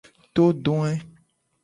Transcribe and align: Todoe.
Todoe. 0.35 0.91